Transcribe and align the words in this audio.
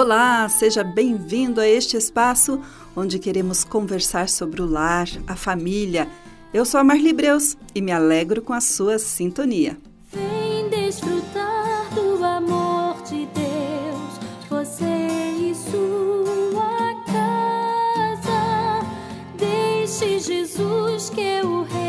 Olá, 0.00 0.48
seja 0.48 0.84
bem-vindo 0.84 1.60
a 1.60 1.66
este 1.66 1.96
espaço 1.96 2.62
onde 2.94 3.18
queremos 3.18 3.64
conversar 3.64 4.28
sobre 4.28 4.62
o 4.62 4.64
lar, 4.64 5.08
a 5.26 5.34
família. 5.34 6.06
Eu 6.54 6.64
sou 6.64 6.78
a 6.78 6.84
Marli 6.84 7.12
Breus 7.12 7.56
e 7.74 7.80
me 7.80 7.90
alegro 7.90 8.40
com 8.40 8.52
a 8.52 8.60
sua 8.60 8.96
sintonia. 9.00 9.76
Vem 10.12 10.68
desfrutar 10.68 11.92
do 11.92 12.24
amor 12.24 13.02
de 13.02 13.26
Deus, 13.26 14.20
você 14.48 14.84
e 15.40 15.52
sua 15.52 16.94
casa. 17.04 18.86
Deixe 19.36 20.20
Jesus 20.20 21.10
que 21.10 21.40
o 21.42 21.64
rei 21.64 21.87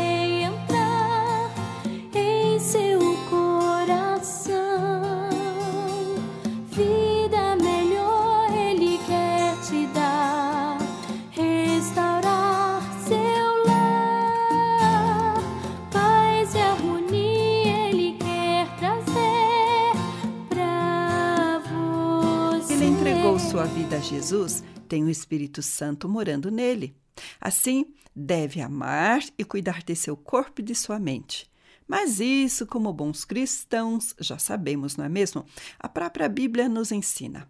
Jesus, 24.30 24.62
tem 24.88 25.02
o 25.02 25.10
Espírito 25.10 25.60
Santo 25.60 26.08
morando 26.08 26.52
nele. 26.52 26.94
Assim, 27.40 27.84
deve 28.14 28.60
amar 28.60 29.24
e 29.36 29.44
cuidar 29.44 29.82
de 29.82 29.96
seu 29.96 30.16
corpo 30.16 30.60
e 30.60 30.64
de 30.64 30.72
sua 30.72 31.00
mente. 31.00 31.50
Mas 31.84 32.20
isso, 32.20 32.64
como 32.64 32.92
bons 32.92 33.24
cristãos, 33.24 34.14
já 34.20 34.38
sabemos, 34.38 34.96
não 34.96 35.04
é 35.04 35.08
mesmo? 35.08 35.44
A 35.80 35.88
própria 35.88 36.28
Bíblia 36.28 36.68
nos 36.68 36.92
ensina. 36.92 37.48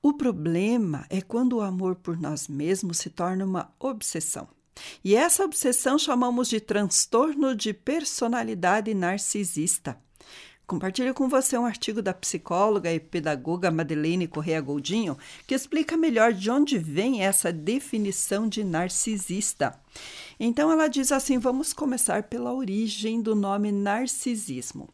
O 0.00 0.12
problema 0.12 1.04
é 1.10 1.20
quando 1.20 1.54
o 1.54 1.60
amor 1.60 1.96
por 1.96 2.16
nós 2.16 2.46
mesmos 2.46 2.98
se 2.98 3.10
torna 3.10 3.44
uma 3.44 3.74
obsessão. 3.80 4.46
E 5.02 5.16
essa 5.16 5.44
obsessão 5.44 5.98
chamamos 5.98 6.48
de 6.48 6.60
transtorno 6.60 7.52
de 7.52 7.74
personalidade 7.74 8.94
narcisista. 8.94 10.00
Compartilho 10.66 11.14
com 11.14 11.28
você 11.28 11.56
um 11.56 11.64
artigo 11.64 12.02
da 12.02 12.12
psicóloga 12.12 12.92
e 12.92 12.98
pedagoga 12.98 13.70
Madeleine 13.70 14.26
Correa 14.26 14.60
Goldinho 14.60 15.16
que 15.46 15.54
explica 15.54 15.96
melhor 15.96 16.32
de 16.32 16.50
onde 16.50 16.76
vem 16.76 17.22
essa 17.22 17.52
definição 17.52 18.48
de 18.48 18.64
narcisista. 18.64 19.78
Então 20.40 20.72
ela 20.72 20.88
diz 20.88 21.12
assim: 21.12 21.38
vamos 21.38 21.72
começar 21.72 22.24
pela 22.24 22.52
origem 22.52 23.22
do 23.22 23.36
nome 23.36 23.70
narcisismo. 23.70 24.88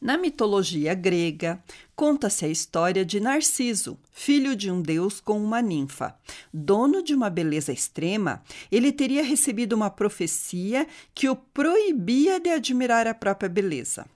Na 0.00 0.16
mitologia 0.16 0.94
grega, 0.94 1.62
conta-se 1.94 2.46
a 2.46 2.48
história 2.48 3.04
de 3.04 3.20
Narciso, 3.20 3.96
filho 4.10 4.56
de 4.56 4.70
um 4.70 4.80
deus 4.80 5.20
com 5.20 5.40
uma 5.40 5.60
ninfa. 5.62 6.16
Dono 6.52 7.02
de 7.02 7.14
uma 7.14 7.30
beleza 7.30 7.72
extrema, 7.72 8.42
ele 8.70 8.90
teria 8.90 9.22
recebido 9.22 9.74
uma 9.74 9.90
profecia 9.90 10.88
que 11.14 11.28
o 11.28 11.36
proibia 11.36 12.40
de 12.40 12.50
admirar 12.50 13.06
a 13.06 13.14
própria 13.14 13.48
beleza. 13.48 14.06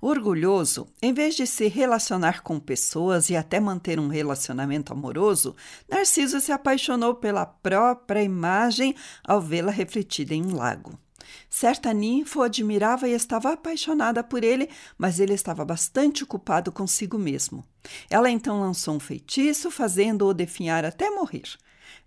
Orgulhoso, 0.00 0.88
em 1.02 1.12
vez 1.12 1.34
de 1.34 1.46
se 1.46 1.68
relacionar 1.68 2.42
com 2.42 2.58
pessoas 2.58 3.28
e 3.28 3.36
até 3.36 3.60
manter 3.60 4.00
um 4.00 4.08
relacionamento 4.08 4.92
amoroso, 4.92 5.54
Narciso 5.88 6.40
se 6.40 6.52
apaixonou 6.52 7.14
pela 7.14 7.44
própria 7.44 8.22
imagem 8.22 8.94
ao 9.22 9.40
vê-la 9.40 9.70
refletida 9.70 10.34
em 10.34 10.44
um 10.44 10.54
lago. 10.54 10.98
Certa 11.48 11.92
ninfa 11.92 12.38
o 12.38 12.42
admirava 12.42 13.08
e 13.08 13.12
estava 13.12 13.52
apaixonada 13.52 14.22
por 14.22 14.42
ele, 14.42 14.68
mas 14.96 15.20
ele 15.20 15.34
estava 15.34 15.64
bastante 15.64 16.24
ocupado 16.24 16.72
consigo 16.72 17.18
mesmo. 17.18 17.64
Ela 18.08 18.30
então 18.30 18.60
lançou 18.60 18.94
um 18.94 19.00
feitiço, 19.00 19.70
fazendo-o 19.70 20.34
definhar 20.34 20.84
até 20.84 21.10
morrer. 21.10 21.44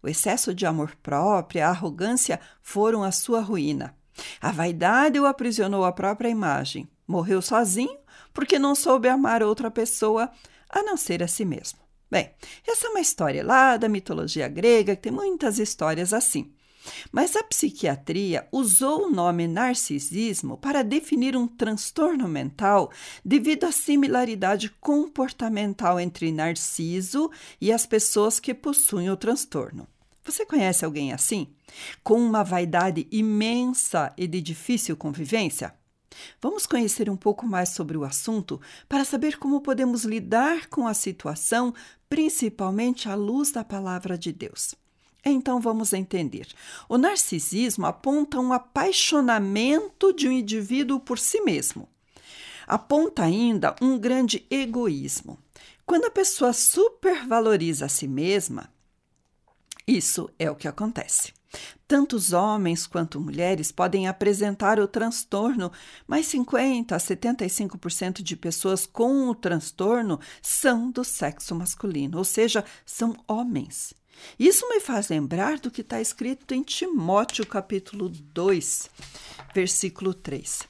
O 0.02 0.07
excesso 0.07 0.53
de 0.53 0.66
amor 0.66 0.96
próprio 1.02 1.59
e 1.59 1.62
a 1.62 1.69
arrogância 1.69 2.40
foram 2.62 3.03
a 3.03 3.12
sua 3.12 3.41
ruína. 3.41 3.96
A 4.40 4.52
vaidade 4.52 5.19
o 5.19 5.25
aprisionou 5.25 5.84
à 5.85 5.91
própria 5.91 6.29
imagem. 6.29 6.88
Morreu 7.08 7.41
sozinho 7.41 7.97
porque 8.34 8.58
não 8.58 8.75
soube 8.75 9.08
amar 9.08 9.44
outra 9.44 9.69
pessoa 9.69 10.30
a 10.69 10.81
não 10.84 10.97
ser 10.97 11.22
a 11.22 11.28
si 11.28 11.46
mesmo. 11.46 11.80
Bem, 12.09 12.31
essa 12.68 12.88
é 12.88 12.90
uma 12.90 13.00
história 13.00 13.44
lá 13.44 13.75
da 13.78 13.90
mitologia 13.90 14.47
grega, 14.47 14.96
que 14.96 15.02
tem 15.03 15.12
muitas 15.12 15.58
histórias 15.58 16.14
assim. 16.14 16.53
Mas 17.12 17.36
a 17.36 17.44
psiquiatria 17.44 18.47
usou 18.52 19.06
o 19.06 19.09
nome 19.09 19.47
narcisismo 19.47 20.58
para 20.58 20.84
definir 20.84 21.36
um 21.36 21.47
transtorno 21.47 22.28
mental 22.28 22.91
devido 23.24 23.64
à 23.64 23.72
similaridade 23.72 24.70
comportamental 24.81 26.00
entre 26.00 26.31
narciso 26.31 27.31
e 27.59 27.72
as 27.72 27.85
pessoas 27.85 28.40
que 28.40 28.53
possuem 28.53 29.09
o 29.09 29.18
transtorno. 29.18 29.88
Você 30.24 30.46
conhece 30.46 30.85
alguém 30.85 31.12
assim? 31.12 31.47
Com 32.03 32.20
uma 32.20 32.44
vaidade 32.44 33.08
imensa 33.12 34.14
e 34.18 34.28
de 34.28 34.40
difícil 34.40 34.96
convivência? 34.96 35.74
Vamos 36.41 36.66
conhecer 36.66 37.09
um 37.09 37.16
pouco 37.16 37.46
mais 37.46 37.69
sobre 37.69 37.97
o 37.97 38.03
assunto 38.03 38.59
para 38.88 39.06
saber 39.06 39.38
como 39.38 39.62
podemos 39.62 40.03
lidar 40.03 40.68
com 40.68 40.88
a 40.88 40.94
situação, 40.94 41.74
principalmente 42.09 43.09
à 43.09 43.16
luz 43.16 43.51
da 43.51 43.63
palavra 43.63 44.18
de 44.18 44.31
Deus. 44.31 44.75
Então 45.25 45.59
vamos 45.59 45.94
entender. 45.94 46.47
O 46.90 46.97
narcisismo 46.97 47.85
aponta 47.85 48.40
um 48.40 48.52
apaixonamento 48.52 50.13
de 50.13 50.28
um 50.28 50.31
indivíduo 50.31 51.00
por 51.00 51.18
si 51.18 51.41
mesmo. 51.41 51.88
Aponta 52.68 53.23
ainda 53.23 53.75
um 53.81 53.97
grande 53.97 54.46
egoísmo. 54.50 55.38
Quando 55.85 56.06
a 56.06 56.12
pessoa 56.12 56.53
supervaloriza 56.53 57.85
a 57.85 57.90
si 57.90 58.07
mesma, 58.07 58.69
isso 59.88 60.29
é 60.40 60.50
o 60.50 60.56
que 60.56 60.68
acontece. 60.68 61.34
Tanto 61.88 62.16
os 62.16 62.34
homens 62.34 62.88
quanto 62.88 63.19
mulheres 63.19 63.72
podem 63.72 64.08
apresentar 64.08 64.80
o 64.80 64.88
transtorno, 64.88 65.72
mas 66.08 66.25
50 66.28 66.96
a 66.96 67.00
75% 67.00 68.24
de 68.24 68.36
pessoas 68.36 68.86
com 68.86 69.30
o 69.30 69.36
transtorno 69.36 70.19
são 70.41 70.90
do 70.90 71.03
sexo 71.03 71.53
masculino, 71.53 72.18
ou 72.18 72.24
seja, 72.24 72.64
são 72.86 73.16
homens. 73.28 73.94
Isso 74.40 74.68
me 74.69 74.80
faz 74.80 75.09
lembrar 75.09 75.59
do 75.59 75.72
que 75.72 75.81
está 75.81 76.00
escrito 76.00 76.53
em 76.53 76.64
Timóteo, 76.64 77.46
capítulo 77.46 78.09
2, 78.09 78.90
versículo 79.53 80.14
3. 80.14 80.62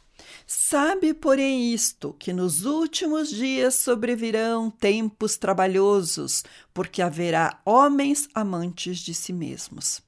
Sabe, 0.46 1.14
porém, 1.14 1.74
isto, 1.74 2.14
que 2.14 2.34
nos 2.34 2.66
últimos 2.66 3.30
dias 3.30 3.76
sobrevirão 3.76 4.70
tempos 4.70 5.38
trabalhosos, 5.38 6.44
porque 6.74 7.02
haverá 7.02 7.62
homens 7.66 8.28
amantes 8.34 9.00
de 9.00 9.14
si 9.14 9.32
mesmos. 9.32 10.02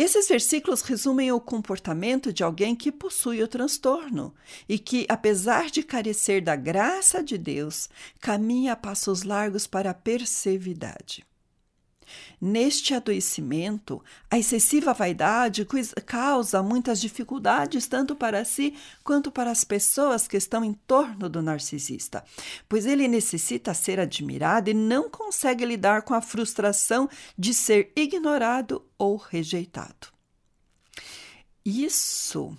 Esses 0.00 0.26
versículos 0.26 0.80
resumem 0.80 1.30
o 1.30 1.38
comportamento 1.38 2.32
de 2.32 2.42
alguém 2.42 2.74
que 2.74 2.90
possui 2.90 3.42
o 3.42 3.46
transtorno 3.46 4.34
e 4.66 4.78
que, 4.78 5.04
apesar 5.10 5.66
de 5.66 5.82
carecer 5.82 6.42
da 6.42 6.56
graça 6.56 7.22
de 7.22 7.36
Deus, 7.36 7.86
caminha 8.18 8.72
a 8.72 8.76
passos 8.76 9.24
largos 9.24 9.66
para 9.66 9.90
a 9.90 9.94
perseveridade. 9.94 11.22
Neste 12.40 12.94
adoecimento, 12.94 14.02
a 14.30 14.38
excessiva 14.38 14.92
vaidade 14.94 15.66
causa 16.06 16.62
muitas 16.62 17.00
dificuldades 17.00 17.86
tanto 17.86 18.16
para 18.16 18.44
si 18.44 18.74
quanto 19.04 19.30
para 19.30 19.50
as 19.50 19.64
pessoas 19.64 20.26
que 20.26 20.36
estão 20.36 20.64
em 20.64 20.72
torno 20.72 21.28
do 21.28 21.42
narcisista, 21.42 22.24
pois 22.68 22.86
ele 22.86 23.08
necessita 23.08 23.74
ser 23.74 24.00
admirado 24.00 24.70
e 24.70 24.74
não 24.74 25.10
consegue 25.10 25.64
lidar 25.64 26.02
com 26.02 26.14
a 26.14 26.22
frustração 26.22 27.08
de 27.38 27.52
ser 27.52 27.92
ignorado 27.94 28.84
ou 28.98 29.16
rejeitado. 29.16 30.08
Isso 31.64 32.56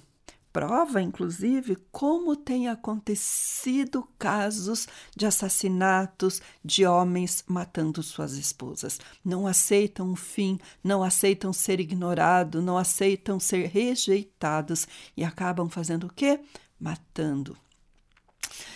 prova, 0.51 1.01
inclusive, 1.01 1.77
como 1.91 2.35
tem 2.35 2.67
acontecido 2.67 4.07
casos 4.17 4.87
de 5.15 5.25
assassinatos 5.25 6.41
de 6.63 6.85
homens 6.85 7.43
matando 7.47 8.03
suas 8.03 8.33
esposas. 8.33 8.99
Não 9.23 9.47
aceitam 9.47 10.11
o 10.11 10.15
fim, 10.15 10.59
não 10.83 11.03
aceitam 11.03 11.53
ser 11.53 11.79
ignorados, 11.79 12.63
não 12.63 12.77
aceitam 12.77 13.39
ser 13.39 13.67
rejeitados 13.67 14.87
e 15.15 15.23
acabam 15.23 15.69
fazendo 15.69 16.07
o 16.07 16.13
quê? 16.13 16.39
Matando. 16.79 17.57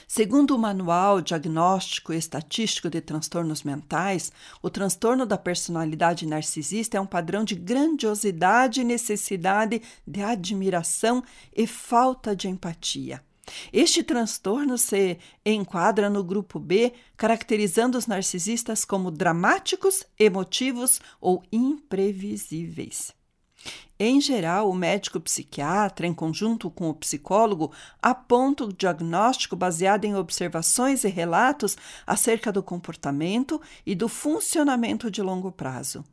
Segundo 0.07 0.55
o 0.55 0.59
Manual 0.59 1.21
Diagnóstico 1.21 2.13
e 2.13 2.17
Estatístico 2.17 2.89
de 2.89 3.01
Transtornos 3.01 3.63
Mentais, 3.63 4.31
o 4.61 4.69
transtorno 4.69 5.25
da 5.25 5.37
personalidade 5.37 6.25
narcisista 6.25 6.97
é 6.97 7.01
um 7.01 7.05
padrão 7.05 7.43
de 7.43 7.55
grandiosidade 7.55 8.81
e 8.81 8.83
necessidade 8.83 9.81
de 10.07 10.21
admiração 10.21 11.23
e 11.55 11.67
falta 11.67 12.35
de 12.35 12.47
empatia. 12.47 13.21
Este 13.71 14.03
transtorno 14.03 14.77
se 14.77 15.17
enquadra 15.45 16.09
no 16.09 16.23
grupo 16.23 16.59
B, 16.59 16.93
caracterizando 17.15 17.97
os 17.97 18.07
narcisistas 18.07 18.83
como 18.83 19.11
dramáticos, 19.11 20.03
emotivos 20.17 20.99
ou 21.21 21.43
imprevisíveis. 21.51 23.13
Em 23.97 24.19
geral, 24.19 24.69
o 24.69 24.75
médico 24.75 25.21
psiquiatra, 25.21 26.05
em 26.05 26.13
conjunto 26.13 26.69
com 26.69 26.89
o 26.89 26.93
psicólogo, 26.93 27.71
aponta 28.01 28.65
o 28.65 28.73
diagnóstico 28.73 29.55
baseado 29.55 30.03
em 30.03 30.15
observações 30.15 31.05
e 31.05 31.07
relatos 31.07 31.77
acerca 32.05 32.51
do 32.51 32.61
comportamento 32.61 33.61
e 33.85 33.95
do 33.95 34.09
funcionamento 34.09 35.09
de 35.09 35.21
longo 35.21 35.49
prazo. 35.49 36.03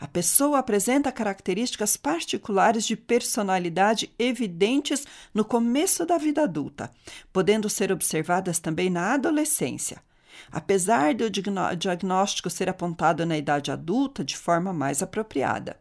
A 0.00 0.08
pessoa 0.08 0.58
apresenta 0.58 1.12
características 1.12 1.96
particulares 1.96 2.84
de 2.84 2.96
personalidade 2.96 4.12
evidentes 4.18 5.06
no 5.32 5.44
começo 5.44 6.04
da 6.04 6.18
vida 6.18 6.42
adulta, 6.42 6.90
podendo 7.32 7.68
ser 7.68 7.92
observadas 7.92 8.58
também 8.58 8.90
na 8.90 9.14
adolescência. 9.14 10.02
Apesar 10.50 11.14
do 11.14 11.30
diagnóstico 11.30 12.50
ser 12.50 12.68
apontado 12.68 13.24
na 13.24 13.38
idade 13.38 13.70
adulta 13.70 14.24
de 14.24 14.36
forma 14.36 14.72
mais 14.72 15.02
apropriada. 15.02 15.76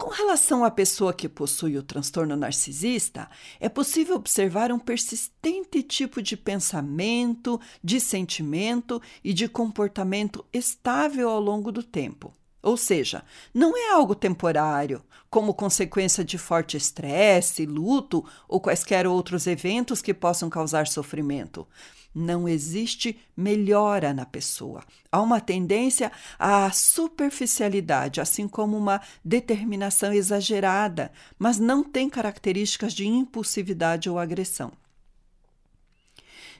Com 0.00 0.08
relação 0.08 0.64
à 0.64 0.70
pessoa 0.70 1.12
que 1.12 1.28
possui 1.28 1.76
o 1.76 1.82
transtorno 1.82 2.34
narcisista, 2.34 3.28
é 3.60 3.68
possível 3.68 4.16
observar 4.16 4.72
um 4.72 4.78
persistente 4.78 5.82
tipo 5.82 6.22
de 6.22 6.38
pensamento, 6.38 7.60
de 7.84 8.00
sentimento 8.00 9.00
e 9.22 9.34
de 9.34 9.46
comportamento 9.46 10.42
estável 10.54 11.28
ao 11.28 11.38
longo 11.38 11.70
do 11.70 11.82
tempo. 11.82 12.32
Ou 12.62 12.78
seja, 12.78 13.22
não 13.52 13.76
é 13.76 13.92
algo 13.92 14.14
temporário, 14.14 15.02
como 15.28 15.52
consequência 15.52 16.24
de 16.24 16.38
forte 16.38 16.78
estresse, 16.78 17.66
luto 17.66 18.24
ou 18.48 18.58
quaisquer 18.58 19.06
outros 19.06 19.46
eventos 19.46 20.00
que 20.00 20.14
possam 20.14 20.48
causar 20.48 20.88
sofrimento 20.88 21.68
não 22.14 22.48
existe 22.48 23.18
melhora 23.36 24.12
na 24.12 24.26
pessoa. 24.26 24.82
Há 25.10 25.20
uma 25.20 25.40
tendência 25.40 26.10
à 26.38 26.70
superficialidade, 26.70 28.20
assim 28.20 28.48
como 28.48 28.76
uma 28.76 29.00
determinação 29.24 30.12
exagerada, 30.12 31.12
mas 31.38 31.58
não 31.58 31.82
tem 31.82 32.08
características 32.08 32.92
de 32.92 33.06
impulsividade 33.06 34.10
ou 34.10 34.18
agressão. 34.18 34.72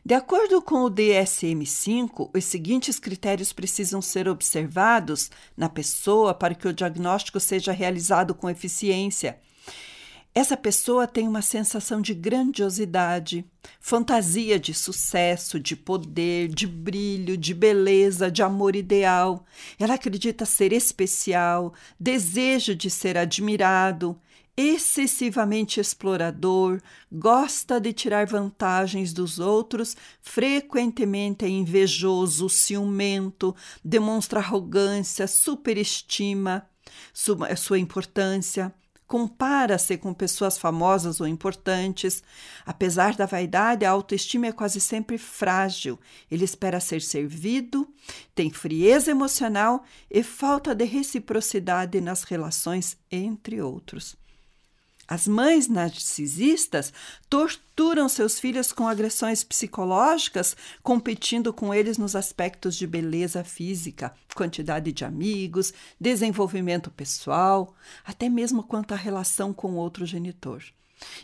De 0.03 0.15
acordo 0.15 0.63
com 0.63 0.85
o 0.85 0.91
DSM-5, 0.91 2.31
os 2.35 2.45
seguintes 2.45 2.99
critérios 2.99 3.53
precisam 3.53 4.01
ser 4.01 4.29
observados 4.29 5.31
na 5.55 5.69
pessoa 5.69 6.33
para 6.33 6.55
que 6.55 6.67
o 6.67 6.73
diagnóstico 6.73 7.39
seja 7.39 7.71
realizado 7.71 8.35
com 8.35 8.49
eficiência 8.49 9.39
essa 10.33 10.57
pessoa 10.57 11.09
tem 11.09 11.27
uma 11.27 11.43
sensação 11.43 12.01
de 12.01 12.15
grandiosidade, 12.15 13.45
fantasia 13.81 14.61
de 14.61 14.73
sucesso, 14.73 15.59
de 15.59 15.75
poder, 15.75 16.49
de 16.49 16.69
brilho, 16.69 17.37
de 17.37 17.53
beleza, 17.53 18.31
de 18.31 18.41
amor 18.41 18.77
ideal. 18.77 19.45
Ela 19.79 19.95
acredita 19.95 20.45
ser 20.45 20.73
especial, 20.73 21.75
desejo 21.99 22.77
de 22.77 22.89
ser 22.89 23.19
admirado, 23.19 24.17
excessivamente 24.57 25.81
explorador, 25.81 26.81
gosta 27.11 27.81
de 27.81 27.93
tirar 27.93 28.27
vantagens 28.27 29.13
dos 29.13 29.41
outros, 29.41 29.97
frequentemente 30.21 31.45
é 31.45 31.49
invejoso, 31.49 32.49
ciumento, 32.49 33.55
demonstra 33.85 34.39
arrogância, 34.39 35.27
superestima 35.27 36.69
sua, 37.13 37.57
sua 37.57 37.79
importância 37.79 38.73
compara-se 39.11 39.99
com 39.99 40.15
pessoas 40.15 40.57
famosas 40.57 41.21
ou 41.21 41.27
importantes. 41.27 42.23
Apesar 42.65 43.17
da 43.17 43.27
vaidade, 43.27 43.85
a 43.85 43.91
autoestima 43.91 44.47
é 44.47 44.53
quase 44.53 44.81
sempre 44.81 45.19
frágil. 45.19 45.99
Ele 46.31 46.45
espera 46.45 46.79
ser 46.79 47.03
servido, 47.03 47.93
tem 48.37 48.51
frieza 48.53 49.11
emocional 49.11 49.83
e 50.09 50.23
falta 50.23 50.77
de 50.77 50.85
reciprocidade 50.85 52.01
nas 52.01 52.23
relações 52.23 52.97
entre 53.11 53.61
outros. 53.61 54.17
As 55.11 55.27
mães 55.27 55.67
narcisistas 55.67 56.93
torturam 57.29 58.09
seus 58.09 58.39
filhos 58.39 58.71
com 58.71 58.87
agressões 58.87 59.43
psicológicas, 59.43 60.57
competindo 60.85 61.53
com 61.53 61.75
eles 61.75 61.99
nos 61.99 62.15
aspectos 62.15 62.77
de 62.77 62.87
beleza 62.87 63.43
física, 63.43 64.15
quantidade 64.37 64.93
de 64.93 65.05
amigos, 65.05 65.75
desenvolvimento 66.01 66.93
pessoal, 66.93 67.75
até 68.05 68.29
mesmo 68.29 68.63
quanto 68.63 68.95
à 68.95 68.97
relação 68.97 69.53
com 69.53 69.75
outro 69.75 70.07
genitor. 70.07 70.63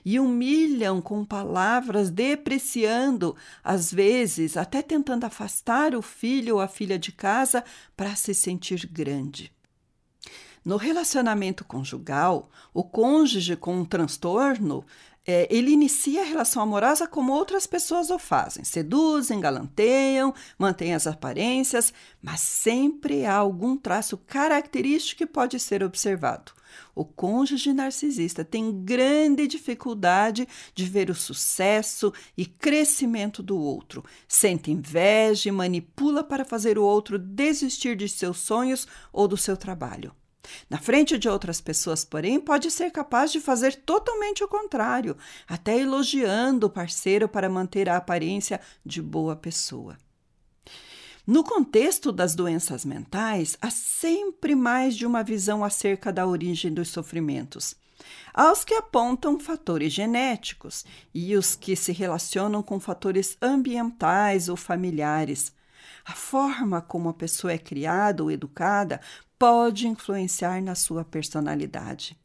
E 0.05 0.19
humilham 0.19 1.01
com 1.01 1.25
palavras, 1.25 2.11
depreciando, 2.11 3.37
às 3.63 3.93
vezes 3.93 4.57
até 4.57 4.83
tentando 4.83 5.27
afastar 5.27 5.95
o 5.95 6.03
filho 6.03 6.57
ou 6.57 6.61
a 6.61 6.67
filha 6.67 6.99
de 6.99 7.13
casa 7.13 7.63
para 7.97 8.17
se 8.17 8.35
sentir 8.35 8.85
grande. 8.89 9.56
No 10.67 10.77
relacionamento 10.77 11.65
conjugal, 11.65 12.51
o 12.75 12.83
cônjuge 12.83 13.55
com 13.55 13.77
um 13.77 13.85
transtorno 13.85 14.85
é, 15.25 15.47
ele 15.49 15.71
inicia 15.71 16.23
a 16.23 16.25
relação 16.25 16.61
amorosa 16.61 17.07
como 17.07 17.33
outras 17.33 17.69
pessoas 17.69 18.11
o 18.11 18.19
fazem. 18.19 18.65
Seduzem, 18.65 19.39
galanteiam, 19.39 20.35
mantêm 20.59 20.93
as 20.93 21.07
aparências, 21.07 21.95
mas 22.21 22.41
sempre 22.41 23.25
há 23.25 23.37
algum 23.37 23.77
traço 23.77 24.17
característico 24.17 25.19
que 25.19 25.27
pode 25.27 25.61
ser 25.61 25.85
observado. 25.85 26.51
O 26.97 27.05
cônjuge 27.05 27.73
narcisista 27.73 28.45
tem 28.45 28.83
grande 28.83 29.47
dificuldade 29.47 30.49
de 30.75 30.85
ver 30.85 31.11
o 31.11 31.15
sucesso 31.15 32.13
e 32.37 32.45
crescimento 32.45 33.41
do 33.41 33.57
outro, 33.57 34.05
sente 34.27 34.73
inveja 34.73 35.49
e 35.49 35.53
manipula 35.53 36.25
para 36.25 36.45
fazer 36.45 36.77
o 36.77 36.83
outro 36.83 37.21
desistir 37.21 37.95
de 37.95 38.09
seus 38.09 38.39
sonhos 38.39 38.89
ou 39.13 39.29
do 39.29 39.37
seu 39.37 39.57
trabalho. 39.57 40.13
Na 40.69 40.79
frente 40.79 41.19
de 41.19 41.29
outras 41.29 41.61
pessoas, 41.61 42.05
porém, 42.05 42.41
pode 42.41 42.71
ser 42.71 42.91
capaz 42.91 43.33
de 43.33 43.41
fazer 43.41 43.77
totalmente 43.77 44.43
o 44.43 44.49
contrário, 44.49 45.17
até 45.47 45.79
elogiando 45.79 46.67
o 46.67 46.71
parceiro 46.71 47.29
para 47.29 47.49
manter 47.49 47.89
a 47.89 47.97
aparência 47.97 48.61
de 48.85 49.01
boa 49.01 49.37
pessoa. 49.37 49.97
No 51.27 51.43
contexto 51.43 52.13
das 52.13 52.37
doenças 52.37 52.85
mentais, 52.85 53.59
há 53.61 53.69
sempre 53.69 54.55
mais 54.55 54.97
de 54.97 55.05
uma 55.05 55.25
visão 55.25 55.65
acerca 55.65 56.13
da 56.13 56.25
origem 56.25 56.73
dos 56.73 56.89
sofrimentos. 56.89 57.75
Há 58.33 58.53
os 58.53 58.65
que 58.65 58.75
apontam 58.75 59.39
fatores 59.41 59.93
genéticos 59.93 60.85
e 61.13 61.35
os 61.35 61.57
que 61.57 61.75
se 61.75 61.91
relacionam 61.91 62.63
com 62.63 62.79
fatores 62.79 63.37
ambientais 63.43 64.49
ou 64.49 64.57
familiares. 64.57 65.53
A 66.05 66.13
forma 66.13 66.81
como 66.81 67.09
a 67.09 67.15
pessoa 67.15 67.53
é 67.53 67.59
criada 67.59 68.23
ou 68.23 68.31
educada 68.31 69.01
pode 69.39 69.87
influenciar 69.87 70.63
na 70.63 70.75
sua 70.75 71.05
personalidade. 71.05 72.17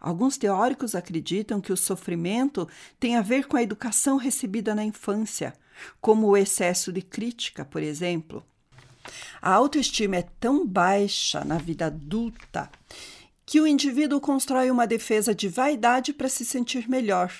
Alguns 0.00 0.36
teóricos 0.36 0.94
acreditam 0.94 1.60
que 1.60 1.72
o 1.72 1.76
sofrimento 1.76 2.68
tem 2.98 3.16
a 3.16 3.22
ver 3.22 3.46
com 3.46 3.56
a 3.56 3.62
educação 3.62 4.16
recebida 4.16 4.74
na 4.74 4.84
infância, 4.84 5.52
como 6.00 6.28
o 6.28 6.36
excesso 6.36 6.92
de 6.92 7.02
crítica, 7.02 7.64
por 7.64 7.82
exemplo. 7.82 8.44
A 9.42 9.52
autoestima 9.52 10.16
é 10.16 10.28
tão 10.40 10.66
baixa 10.66 11.44
na 11.44 11.58
vida 11.58 11.86
adulta 11.86 12.70
que 13.44 13.60
o 13.60 13.66
indivíduo 13.66 14.20
constrói 14.20 14.70
uma 14.70 14.86
defesa 14.86 15.34
de 15.34 15.48
vaidade 15.48 16.12
para 16.12 16.28
se 16.28 16.44
sentir 16.44 16.88
melhor, 16.88 17.30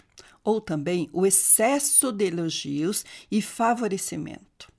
ou 0.42 0.61
também 0.61 1.09
o 1.12 1.25
excesso 1.25 2.12
de 2.12 2.26
elogios 2.26 3.04
e 3.30 3.40
favorecimento. 3.40 4.74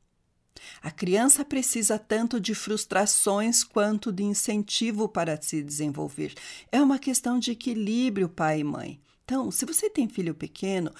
A 0.81 0.91
criança 0.91 1.43
precisa 1.43 1.97
tanto 1.97 2.39
de 2.39 2.55
frustrações 2.55 3.63
quanto 3.63 4.11
de 4.11 4.23
incentivo 4.23 5.07
para 5.07 5.41
se 5.41 5.61
desenvolver. 5.61 6.33
É 6.71 6.81
uma 6.81 6.99
questão 6.99 7.39
de 7.39 7.51
equilíbrio, 7.51 8.29
pai 8.29 8.59
e 8.59 8.63
mãe. 8.63 8.99
Então, 9.23 9.49
se 9.49 9.65
você 9.65 9.89
tem 9.89 10.07
filho 10.07 10.35
pequeno, 10.35 10.91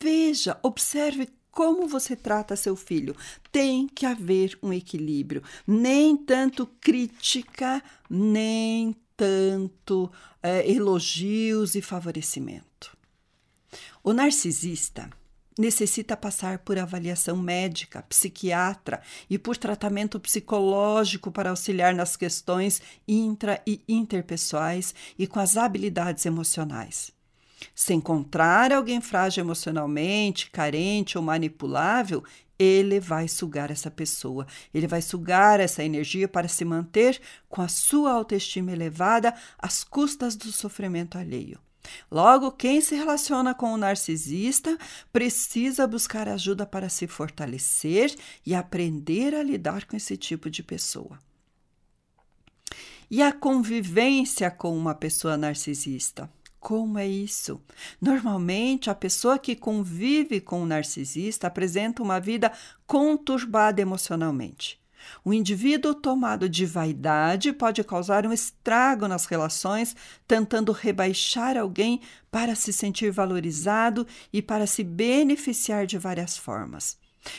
veja, 0.00 0.58
observe 0.62 1.28
como 1.50 1.86
você 1.86 2.16
trata 2.16 2.56
seu 2.56 2.76
filho. 2.76 3.16
Tem 3.50 3.86
que 3.86 4.06
haver 4.06 4.58
um 4.62 4.72
equilíbrio. 4.72 5.42
Nem 5.66 6.16
tanto 6.16 6.66
crítica, 6.80 7.82
nem 8.08 8.96
tanto 9.16 10.10
é, 10.42 10.70
elogios 10.70 11.74
e 11.74 11.82
favorecimento. 11.82 12.96
O 14.02 14.12
narcisista 14.12 15.10
necessita 15.58 16.16
passar 16.16 16.58
por 16.60 16.78
avaliação 16.78 17.36
médica, 17.36 18.02
psiquiatra 18.02 19.00
e 19.28 19.38
por 19.38 19.56
tratamento 19.56 20.18
psicológico 20.18 21.30
para 21.30 21.50
auxiliar 21.50 21.94
nas 21.94 22.16
questões 22.16 22.80
intra 23.06 23.62
e 23.66 23.82
interpessoais 23.88 24.94
e 25.18 25.26
com 25.26 25.38
as 25.38 25.56
habilidades 25.56 26.24
emocionais. 26.26 27.12
Se 27.74 27.92
encontrar 27.92 28.72
alguém 28.72 29.00
frágil 29.00 29.44
emocionalmente, 29.44 30.50
carente 30.50 31.18
ou 31.18 31.24
manipulável, 31.24 32.24
ele 32.58 33.00
vai 33.00 33.26
sugar 33.26 33.70
essa 33.70 33.90
pessoa, 33.90 34.46
ele 34.72 34.86
vai 34.86 35.00
sugar 35.00 35.60
essa 35.60 35.82
energia 35.82 36.28
para 36.28 36.48
se 36.48 36.64
manter 36.64 37.20
com 37.48 37.62
a 37.62 37.68
sua 37.68 38.12
autoestima 38.12 38.72
elevada 38.72 39.34
às 39.58 39.82
custas 39.82 40.36
do 40.36 40.52
sofrimento 40.52 41.16
alheio. 41.16 41.58
Logo, 42.10 42.52
quem 42.52 42.80
se 42.80 42.94
relaciona 42.94 43.54
com 43.54 43.72
o 43.72 43.76
narcisista 43.76 44.76
precisa 45.12 45.86
buscar 45.86 46.28
ajuda 46.28 46.66
para 46.66 46.88
se 46.88 47.06
fortalecer 47.06 48.14
e 48.44 48.54
aprender 48.54 49.34
a 49.34 49.42
lidar 49.42 49.86
com 49.86 49.96
esse 49.96 50.16
tipo 50.16 50.50
de 50.50 50.62
pessoa. 50.62 51.18
E 53.10 53.22
a 53.22 53.32
convivência 53.32 54.50
com 54.50 54.76
uma 54.76 54.94
pessoa 54.94 55.36
narcisista? 55.36 56.30
Como 56.60 56.98
é 56.98 57.08
isso? 57.08 57.60
Normalmente, 58.00 58.90
a 58.90 58.94
pessoa 58.94 59.38
que 59.38 59.56
convive 59.56 60.40
com 60.40 60.62
o 60.62 60.66
narcisista 60.66 61.46
apresenta 61.46 62.02
uma 62.02 62.20
vida 62.20 62.52
conturbada 62.86 63.80
emocionalmente. 63.80 64.78
O 65.24 65.32
indivíduo 65.32 65.94
tomado 65.94 66.48
de 66.48 66.64
vaidade 66.66 67.52
pode 67.52 67.82
causar 67.84 68.26
um 68.26 68.32
estrago 68.32 69.06
nas 69.06 69.26
relações, 69.26 69.94
tentando 70.26 70.72
rebaixar 70.72 71.56
alguém 71.56 72.00
para 72.30 72.54
se 72.54 72.72
sentir 72.72 73.10
valorizado 73.10 74.06
e 74.32 74.40
para 74.40 74.66
se 74.66 74.82
beneficiar 74.84 75.86
de 75.86 75.98
várias 75.98 76.36
formas. 76.36 76.98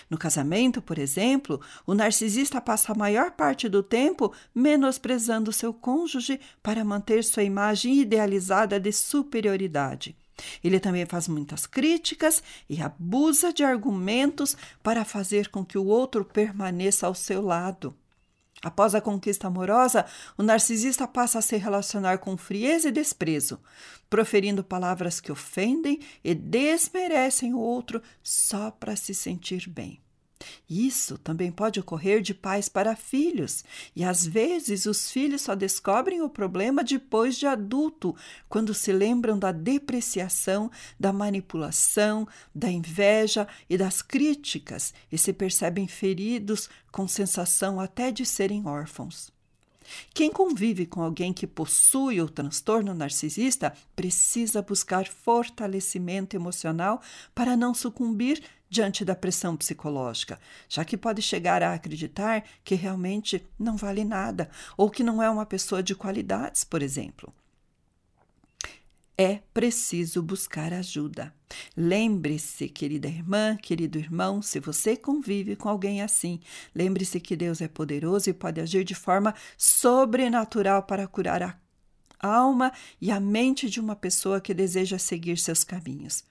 No 0.10 0.18
casamento, 0.18 0.82
por 0.82 1.00
exemplo, 1.00 1.60
o 1.88 1.94
narcisista 1.94 2.62
passa 2.62 2.91
a 2.91 2.96
maior 2.96 3.32
parte 3.32 3.68
do 3.68 3.82
tempo 3.82 4.32
menosprezando 4.53 5.51
seu 5.51 5.74
cônjuge 5.74 6.39
para 6.62 6.86
manter 6.86 7.24
sua 7.24 7.44
imagem 7.44 8.00
idealizada 8.00 8.80
de 8.80 8.91
superioridade. 8.91 10.15
Ele 10.63 10.79
também 10.79 11.05
faz 11.05 11.27
muitas 11.27 11.65
críticas 11.65 12.43
e 12.69 12.81
abusa 12.81 13.51
de 13.53 13.63
argumentos 13.63 14.55
para 14.83 15.05
fazer 15.05 15.50
com 15.50 15.65
que 15.65 15.77
o 15.77 15.86
outro 15.86 16.24
permaneça 16.25 17.07
ao 17.07 17.15
seu 17.15 17.41
lado. 17.41 17.95
Após 18.62 18.93
a 18.93 19.01
conquista 19.01 19.48
amorosa, 19.48 20.05
o 20.38 20.43
narcisista 20.43 21.07
passa 21.07 21.39
a 21.39 21.41
se 21.41 21.57
relacionar 21.57 22.19
com 22.19 22.38
frieza 22.38 22.89
e 22.89 22.91
desprezo, 22.91 23.60
proferindo 24.07 24.63
palavras 24.63 25.19
que 25.19 25.31
ofendem 25.31 26.00
e 26.24 26.36
desmerecem 26.36 27.55
o 27.55 27.60
outro 27.60 28.01
só 28.21 28.69
para 28.69 28.95
se 28.95 29.15
sentir 29.15 29.67
bem. 29.67 30.00
Isso 30.69 31.17
também 31.17 31.51
pode 31.51 31.79
ocorrer 31.79 32.21
de 32.21 32.33
pais 32.33 32.69
para 32.69 32.95
filhos, 32.95 33.63
e 33.95 34.03
às 34.03 34.25
vezes 34.25 34.86
os 34.86 35.12
filhos 35.12 35.41
só 35.41 35.55
descobrem 35.55 36.21
o 36.21 36.29
problema 36.29 36.83
depois 36.83 37.38
de 37.38 37.45
adulto, 37.45 38.15
quando 38.48 38.74
se 38.74 38.91
lembram 38.91 39.38
da 39.38 39.51
depreciação, 39.51 40.71
da 41.00 41.12
manipulação, 41.12 42.27
da 42.53 42.69
inveja 42.69 43.48
e 43.69 43.77
das 43.77 44.01
críticas 44.01 44.93
e 45.12 45.17
se 45.17 45.33
percebem 45.33 45.88
feridos 45.88 46.69
com 46.91 47.07
sensação 47.07 47.79
até 47.79 48.12
de 48.12 48.25
serem 48.25 48.67
órfãos. 48.67 49.31
Quem 50.13 50.31
convive 50.31 50.86
com 50.86 51.01
alguém 51.01 51.33
que 51.33 51.48
possui 51.48 52.21
o 52.21 52.29
transtorno 52.29 52.93
narcisista 52.93 53.74
precisa 53.95 54.62
buscar 54.62 55.07
fortalecimento 55.07 56.36
emocional 56.36 57.01
para 57.33 57.57
não 57.57 57.74
sucumbir 57.74 58.41
diante 58.71 59.03
da 59.03 59.13
pressão 59.13 59.57
psicológica, 59.57 60.39
já 60.69 60.85
que 60.85 60.95
pode 60.95 61.21
chegar 61.21 61.61
a 61.61 61.73
acreditar 61.73 62.45
que 62.63 62.73
realmente 62.73 63.45
não 63.59 63.75
vale 63.75 64.05
nada 64.05 64.49
ou 64.77 64.89
que 64.89 65.03
não 65.03 65.21
é 65.21 65.29
uma 65.29 65.45
pessoa 65.45 65.83
de 65.83 65.93
qualidades, 65.93 66.63
por 66.63 66.81
exemplo. 66.81 67.33
É 69.17 69.41
preciso 69.53 70.23
buscar 70.23 70.71
ajuda. 70.71 71.33
Lembre-se, 71.75 72.69
querida 72.69 73.09
irmã, 73.09 73.57
querido 73.57 73.99
irmão, 73.99 74.41
se 74.41 74.59
você 74.59 74.95
convive 74.95 75.57
com 75.57 75.67
alguém 75.67 76.01
assim, 76.01 76.39
lembre-se 76.73 77.19
que 77.19 77.35
Deus 77.35 77.59
é 77.59 77.67
poderoso 77.67 78.29
e 78.29 78.33
pode 78.33 78.61
agir 78.61 78.85
de 78.85 78.95
forma 78.95 79.35
sobrenatural 79.57 80.83
para 80.83 81.05
curar 81.07 81.43
a 81.43 81.57
alma 82.21 82.71
e 83.01 83.11
a 83.11 83.19
mente 83.19 83.69
de 83.69 83.81
uma 83.81 83.97
pessoa 83.97 84.39
que 84.39 84.53
deseja 84.53 84.97
seguir 84.97 85.37
seus 85.37 85.63
caminhos. 85.63 86.23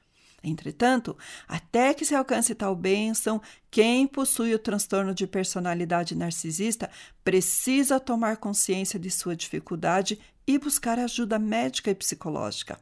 Entretanto, 0.42 1.16
até 1.46 1.92
que 1.92 2.04
se 2.04 2.14
alcance 2.14 2.54
tal 2.54 2.74
bênção, 2.74 3.42
quem 3.70 4.06
possui 4.06 4.54
o 4.54 4.58
transtorno 4.58 5.14
de 5.14 5.26
personalidade 5.26 6.16
narcisista 6.16 6.90
precisa 7.22 8.00
tomar 8.00 8.38
consciência 8.38 8.98
de 8.98 9.10
sua 9.10 9.36
dificuldade 9.36 10.18
e 10.46 10.58
buscar 10.58 10.98
ajuda 10.98 11.38
médica 11.38 11.90
e 11.90 11.94
psicológica. 11.94 12.80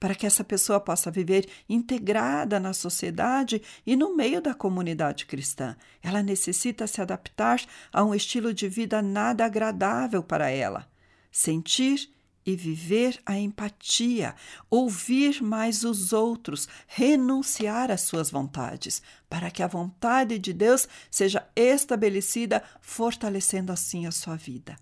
Para 0.00 0.14
que 0.14 0.26
essa 0.26 0.44
pessoa 0.44 0.80
possa 0.80 1.10
viver 1.10 1.48
integrada 1.68 2.58
na 2.58 2.72
sociedade 2.72 3.60
e 3.86 3.94
no 3.94 4.16
meio 4.16 4.40
da 4.40 4.54
comunidade 4.54 5.26
cristã, 5.26 5.76
ela 6.02 6.22
necessita 6.22 6.86
se 6.86 7.00
adaptar 7.00 7.60
a 7.92 8.02
um 8.02 8.14
estilo 8.14 8.54
de 8.54 8.68
vida 8.68 9.02
nada 9.02 9.44
agradável 9.44 10.22
para 10.22 10.48
ela. 10.50 10.88
Sentir 11.30 12.08
e 12.46 12.54
viver 12.54 13.20
a 13.26 13.36
empatia, 13.36 14.36
ouvir 14.70 15.42
mais 15.42 15.82
os 15.82 16.12
outros, 16.12 16.68
renunciar 16.86 17.90
às 17.90 18.02
suas 18.02 18.30
vontades, 18.30 19.02
para 19.28 19.50
que 19.50 19.64
a 19.64 19.66
vontade 19.66 20.38
de 20.38 20.52
Deus 20.52 20.88
seja 21.10 21.44
estabelecida, 21.56 22.62
fortalecendo 22.80 23.72
assim 23.72 24.06
a 24.06 24.12
sua 24.12 24.36
vida. 24.36 24.76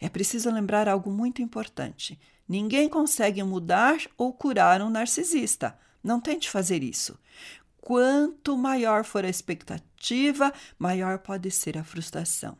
É 0.00 0.08
preciso 0.08 0.50
lembrar 0.50 0.88
algo 0.88 1.10
muito 1.10 1.40
importante: 1.40 2.18
ninguém 2.48 2.88
consegue 2.88 3.42
mudar 3.44 3.98
ou 4.18 4.32
curar 4.32 4.82
um 4.82 4.90
narcisista. 4.90 5.78
Não 6.02 6.20
tente 6.20 6.50
fazer 6.50 6.82
isso. 6.82 7.18
Quanto 7.80 8.56
maior 8.56 9.04
for 9.04 9.24
a 9.24 9.28
expectativa, 9.28 10.52
maior 10.78 11.18
pode 11.18 11.50
ser 11.52 11.78
a 11.78 11.84
frustração. 11.84 12.58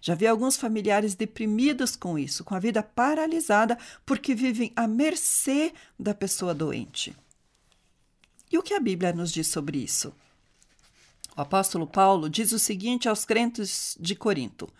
Já 0.00 0.14
vi 0.14 0.26
alguns 0.26 0.56
familiares 0.56 1.14
deprimidos 1.14 1.96
com 1.96 2.18
isso, 2.18 2.44
com 2.44 2.54
a 2.54 2.58
vida 2.58 2.82
paralisada, 2.82 3.78
porque 4.04 4.34
vivem 4.34 4.72
à 4.74 4.86
mercê 4.86 5.72
da 5.98 6.14
pessoa 6.14 6.54
doente. 6.54 7.14
E 8.50 8.58
o 8.58 8.62
que 8.62 8.74
a 8.74 8.80
Bíblia 8.80 9.12
nos 9.12 9.32
diz 9.32 9.48
sobre 9.48 9.78
isso? 9.78 10.14
O 11.36 11.40
apóstolo 11.42 11.86
Paulo 11.86 12.30
diz 12.30 12.52
o 12.52 12.58
seguinte 12.58 13.08
aos 13.08 13.24
crentes 13.24 13.96
de 14.00 14.14
Corinto: 14.14 14.72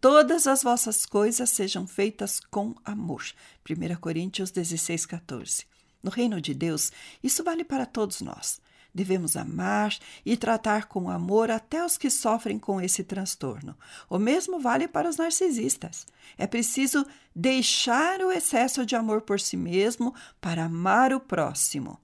Todas 0.00 0.46
as 0.46 0.62
vossas 0.62 1.06
coisas 1.06 1.48
sejam 1.48 1.86
feitas 1.86 2.40
com 2.50 2.74
amor. 2.84 3.24
1 3.68 3.96
Coríntios 3.96 4.50
16, 4.50 5.06
14. 5.06 5.64
No 6.02 6.10
reino 6.10 6.40
de 6.40 6.52
Deus, 6.52 6.90
isso 7.22 7.44
vale 7.44 7.64
para 7.64 7.86
todos 7.86 8.20
nós. 8.20 8.60
Devemos 8.94 9.36
amar 9.36 9.96
e 10.24 10.36
tratar 10.36 10.86
com 10.86 11.08
amor 11.08 11.50
até 11.50 11.84
os 11.84 11.96
que 11.96 12.10
sofrem 12.10 12.58
com 12.58 12.80
esse 12.80 13.02
transtorno. 13.02 13.74
O 14.08 14.18
mesmo 14.18 14.60
vale 14.60 14.86
para 14.86 15.08
os 15.08 15.16
narcisistas. 15.16 16.06
É 16.36 16.46
preciso 16.46 17.06
deixar 17.34 18.20
o 18.20 18.30
excesso 18.30 18.84
de 18.84 18.94
amor 18.94 19.22
por 19.22 19.40
si 19.40 19.56
mesmo 19.56 20.14
para 20.40 20.64
amar 20.64 21.14
o 21.14 21.20
próximo. 21.20 21.98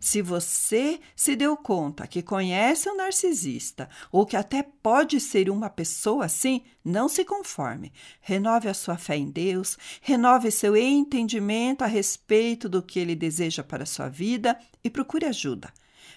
Se 0.00 0.22
você 0.22 1.00
se 1.14 1.36
deu 1.36 1.56
conta 1.56 2.06
que 2.06 2.22
conhece 2.22 2.88
um 2.88 2.96
narcisista 2.96 3.88
ou 4.10 4.26
que 4.26 4.36
até 4.36 4.62
pode 4.62 5.20
ser 5.20 5.50
uma 5.50 5.70
pessoa 5.70 6.24
assim, 6.24 6.62
não 6.84 7.08
se 7.08 7.24
conforme. 7.24 7.92
Renove 8.20 8.68
a 8.68 8.74
sua 8.74 8.96
fé 8.96 9.16
em 9.16 9.30
Deus, 9.30 9.76
renove 10.00 10.50
seu 10.50 10.76
entendimento 10.76 11.82
a 11.82 11.86
respeito 11.86 12.68
do 12.68 12.82
que 12.82 12.98
ele 12.98 13.14
deseja 13.14 13.62
para 13.62 13.84
a 13.84 13.86
sua 13.86 14.08
vida 14.08 14.58
e 14.82 14.90
procure 14.90 15.26
ajuda. 15.26 15.72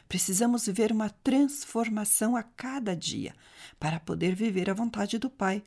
Precisamos 0.07 0.65
viver 0.65 0.91
uma 0.91 1.09
transformação 1.09 2.35
a 2.35 2.43
cada 2.43 2.95
dia 2.95 3.33
para 3.79 3.99
poder 3.99 4.35
viver 4.35 4.69
a 4.69 4.73
vontade 4.73 5.17
do 5.17 5.29
Pai. 5.29 5.63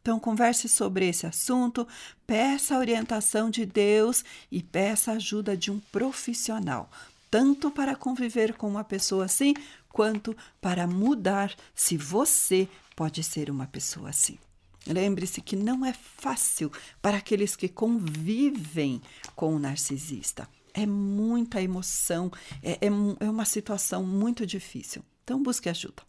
Então, 0.00 0.18
converse 0.18 0.68
sobre 0.68 1.08
esse 1.08 1.26
assunto, 1.26 1.86
peça 2.26 2.74
a 2.74 2.78
orientação 2.78 3.50
de 3.50 3.66
Deus 3.66 4.24
e 4.50 4.62
peça 4.62 5.12
a 5.12 5.16
ajuda 5.16 5.56
de 5.56 5.70
um 5.70 5.78
profissional, 5.78 6.90
tanto 7.30 7.70
para 7.70 7.94
conviver 7.94 8.54
com 8.54 8.68
uma 8.68 8.84
pessoa 8.84 9.26
assim, 9.26 9.52
quanto 9.90 10.34
para 10.60 10.86
mudar 10.86 11.54
se 11.74 11.96
você 11.96 12.66
pode 12.96 13.22
ser 13.22 13.50
uma 13.50 13.66
pessoa 13.66 14.08
assim. 14.08 14.38
Lembre-se 14.86 15.42
que 15.42 15.56
não 15.56 15.84
é 15.84 15.92
fácil 15.92 16.72
para 17.02 17.18
aqueles 17.18 17.54
que 17.54 17.68
convivem 17.68 19.02
com 19.36 19.54
o 19.54 19.58
narcisista 19.58 20.48
é 20.74 20.86
muita 20.86 21.62
emoção, 21.62 22.30
é, 22.62 22.72
é, 22.72 22.88
é 23.20 23.30
uma 23.30 23.44
situação 23.44 24.04
muito 24.04 24.46
difícil. 24.46 25.02
Então, 25.22 25.42
busque 25.42 25.68
ajuda. 25.68 26.02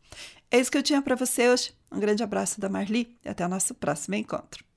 É 0.50 0.60
isso 0.60 0.72
que 0.72 0.78
eu 0.78 0.84
tinha 0.84 1.02
para 1.02 1.16
você 1.16 1.50
hoje. 1.50 1.74
Um 1.92 2.00
grande 2.00 2.24
abraço 2.24 2.60
da 2.60 2.70
Marli 2.70 3.18
e 3.24 3.30
até 3.30 3.46
o 3.46 3.50
nosso 3.50 3.74
próximo 3.74 4.16
encontro. 4.16 4.71